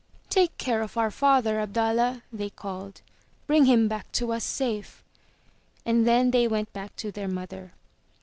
[0.31, 3.01] 'Take care of our father, Abdallah!" they called.
[3.45, 5.03] "Bring him back to us safe!"
[5.85, 7.73] And then they went back to their mother.